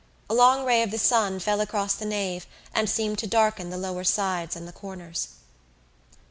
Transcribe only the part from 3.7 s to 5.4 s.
lower sides and the corners.